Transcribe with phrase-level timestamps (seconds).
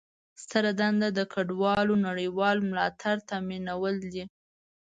[0.43, 4.23] ستره دنده د کډوالو نړیوال ملاتړ تامینول دي.